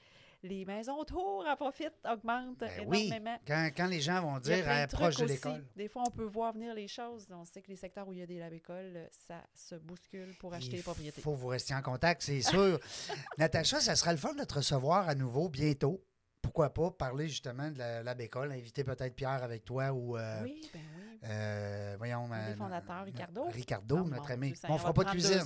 [0.42, 3.36] les maisons autour en profitent, augmentent Ben oui, énormément.
[3.46, 5.64] quand, quand les gens vont Il dire à proche de l'école.
[5.76, 7.26] Des fois, on peut voir venir les choses.
[7.30, 10.34] On sait que les secteurs où il y a des labécoles, euh, ça se bouscule
[10.38, 11.20] pour acheter Il les propriétés.
[11.20, 12.78] faut que vous restiez en contact, c'est sûr.
[13.38, 16.02] Natacha, ça sera le fun de te recevoir à nouveau bientôt.
[16.40, 20.40] Pourquoi pas parler justement de la, la bécole, inviter peut-être Pierre avec toi ou, euh,
[20.44, 21.18] Oui, ben oui.
[21.24, 23.44] euh, voyons, euh, fondateurs, Ricardo.
[23.48, 24.52] Ricardo, Oh, notre ami.
[24.52, 25.42] Dieu, on va fera pas de cuisine.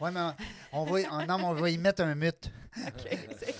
[0.00, 0.20] Ouais, mais
[0.72, 2.50] on va, on- non, mais on va y mettre un mute.
[2.86, 3.54] OK, c'est.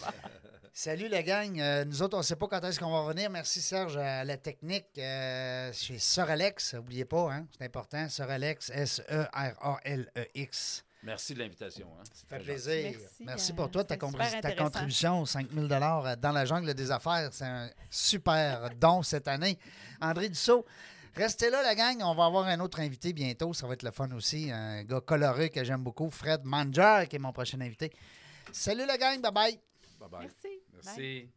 [0.79, 1.59] Salut la gang.
[1.59, 3.31] Euh, nous autres, on ne sait pas quand est-ce qu'on va revenir.
[3.31, 6.75] Merci Serge à la technique euh, chez Sœur Alex.
[6.75, 8.07] N'oubliez pas, hein, c'est important.
[8.11, 10.85] Sœur Alex, E S-E-R-A-L-E-X.
[11.03, 11.89] Merci de l'invitation.
[11.99, 12.03] Hein.
[12.12, 12.93] C'est Ça fait plaisir.
[13.01, 17.31] Merci, Merci euh, pour toi, ta, ta contribution, 5 000 dans la jungle des affaires.
[17.33, 19.59] C'est un super don cette année.
[20.03, 20.67] André Dussault,
[21.15, 22.03] restez là, la gang.
[22.03, 23.55] On va avoir un autre invité bientôt.
[23.55, 24.51] Ça va être le fun aussi.
[24.53, 27.91] Un gars coloré que j'aime beaucoup, Fred Manger, qui est mon prochain invité.
[28.53, 29.23] Salut, la gang.
[29.23, 29.59] Bye-bye.
[30.03, 30.21] Bye-bye.
[30.21, 30.56] Merci.
[30.85, 30.93] Bye.
[30.97, 31.31] Merci.